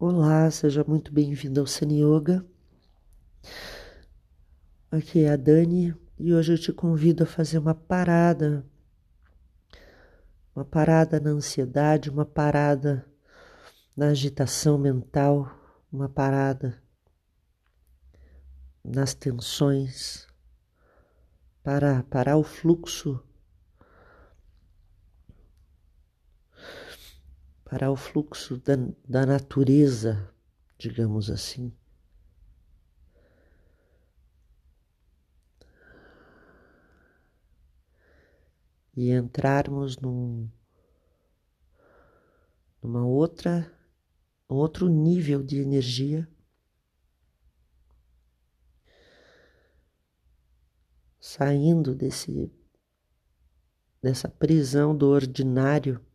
Olá, 0.00 0.48
seja 0.48 0.84
muito 0.84 1.12
bem-vindo 1.12 1.58
ao 1.58 1.66
Sani 1.66 2.04
Yoga. 2.04 2.46
Aqui 4.92 5.24
é 5.24 5.32
a 5.32 5.36
Dani 5.36 5.92
e 6.16 6.32
hoje 6.32 6.52
eu 6.52 6.56
te 6.56 6.72
convido 6.72 7.24
a 7.24 7.26
fazer 7.26 7.58
uma 7.58 7.74
parada, 7.74 8.64
uma 10.54 10.64
parada 10.64 11.18
na 11.18 11.30
ansiedade, 11.30 12.10
uma 12.10 12.24
parada 12.24 13.04
na 13.96 14.10
agitação 14.10 14.78
mental, 14.78 15.50
uma 15.92 16.08
parada 16.08 16.80
nas 18.84 19.14
tensões, 19.14 20.28
para 21.60 22.04
parar 22.04 22.36
o 22.36 22.44
fluxo 22.44 23.20
para 27.68 27.90
o 27.90 27.96
fluxo 27.96 28.56
da, 28.56 28.76
da 29.06 29.26
natureza, 29.26 30.32
digamos 30.78 31.30
assim. 31.30 31.70
E 38.96 39.10
entrarmos 39.12 39.98
num, 39.98 40.48
numa 42.82 43.04
outra, 43.04 43.70
outro 44.48 44.88
nível 44.88 45.42
de 45.42 45.60
energia. 45.60 46.26
Saindo 51.20 51.94
desse, 51.94 52.50
dessa 54.02 54.28
prisão 54.28 54.96
do 54.96 55.06
ordinário 55.08 56.07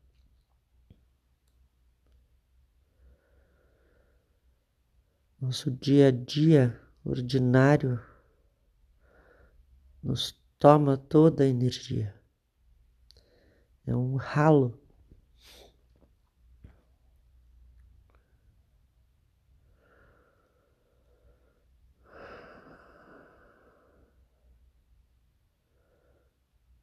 Nosso 5.43 5.69
dia 5.69 6.07
a 6.07 6.11
dia 6.11 6.81
ordinário 7.03 8.01
nos 10.01 10.31
toma 10.57 10.95
toda 10.95 11.43
a 11.43 11.47
energia. 11.47 12.15
É 13.85 13.93
um 13.93 14.15
ralo. 14.15 14.81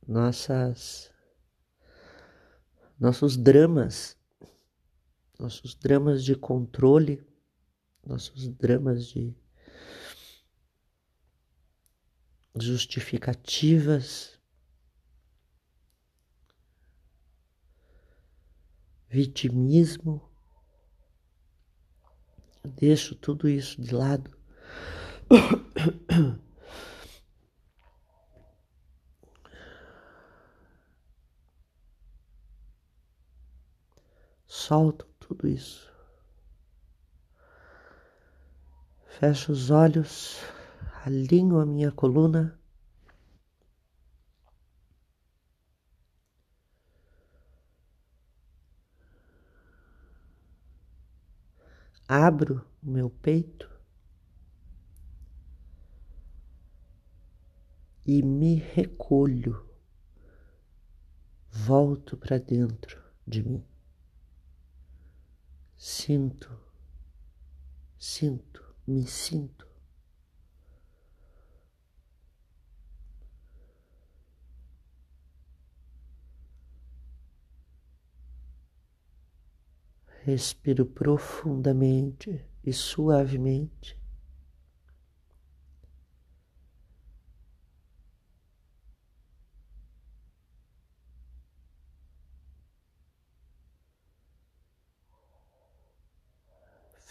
Nossas 0.06 1.10
nossos 2.98 3.38
dramas, 3.38 4.18
nossos 5.38 5.74
dramas 5.74 6.22
de 6.22 6.36
controle 6.36 7.29
nossos 8.04 8.48
dramas 8.48 9.06
de 9.06 9.34
justificativas, 12.54 14.38
vitimismo. 19.08 20.22
Eu 22.62 22.70
deixo 22.70 23.14
tudo 23.14 23.48
isso 23.48 23.80
de 23.80 23.94
lado. 23.94 24.36
Solto 34.46 35.06
tudo 35.18 35.48
isso. 35.48 35.89
Fecho 39.18 39.52
os 39.52 39.70
olhos, 39.70 40.40
alinho 41.04 41.58
a 41.58 41.66
minha 41.66 41.90
coluna. 41.90 42.58
Abro 52.08 52.64
o 52.82 52.90
meu 52.90 53.10
peito 53.10 53.68
e 58.06 58.22
me 58.22 58.54
recolho, 58.54 59.68
volto 61.50 62.16
para 62.16 62.38
dentro 62.38 63.02
de 63.26 63.42
mim. 63.42 63.66
Sinto, 65.76 66.50
sinto 67.98 68.69
me 68.90 69.06
sinto. 69.06 69.68
Respiro 80.24 80.84
profundamente 80.84 82.48
e 82.62 82.72
suavemente. 82.72 83.99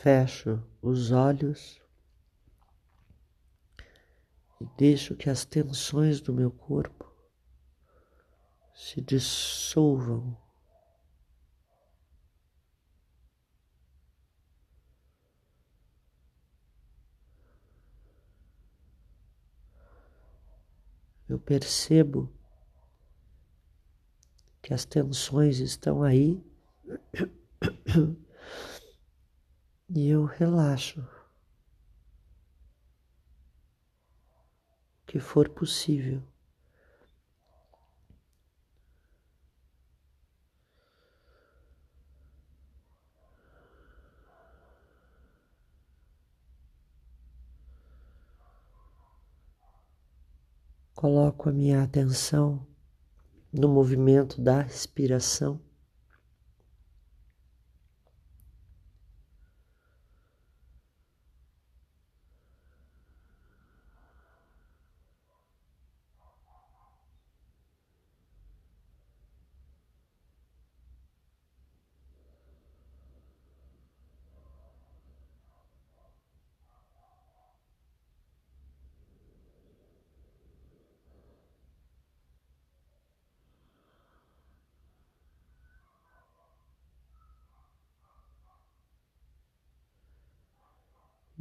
Fecho 0.01 0.63
os 0.81 1.11
olhos 1.11 1.81
e 4.61 4.65
deixo 4.77 5.13
que 5.13 5.29
as 5.29 5.43
tensões 5.43 6.21
do 6.21 6.33
meu 6.33 6.49
corpo 6.49 7.13
se 8.73 9.01
dissolvam. 9.01 10.37
Eu 21.27 21.37
percebo 21.37 22.33
que 24.61 24.73
as 24.73 24.85
tensões 24.85 25.59
estão 25.59 26.01
aí 26.01 26.41
e 29.89 30.07
eu 30.07 30.23
relaxo. 30.25 31.01
O 35.01 35.05
que 35.07 35.19
for 35.19 35.49
possível. 35.49 36.21
Coloco 50.93 51.49
a 51.49 51.51
minha 51.51 51.81
atenção 51.81 52.67
no 53.51 53.69
movimento 53.69 54.39
da 54.39 54.61
respiração. 54.61 55.68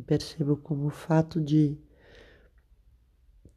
Percebo 0.09 0.57
como 0.57 0.87
o 0.87 0.91
fato 0.91 1.39
de 1.39 1.79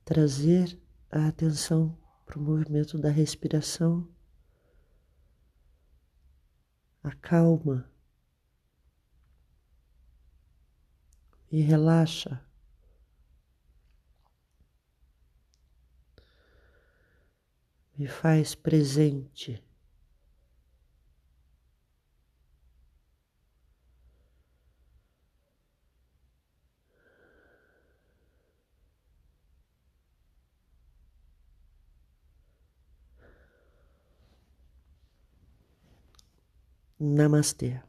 trazer 0.04 0.78
a 1.10 1.30
atenção 1.30 1.98
para 2.26 2.38
o 2.38 2.42
movimento 2.42 2.98
da 2.98 3.10
respiração 3.10 4.06
acalma 7.02 7.90
e 11.50 11.62
relaxa. 11.62 12.46
Me 17.98 18.08
faz 18.08 18.56
presente. 18.56 19.64
Namaste. 37.02 37.82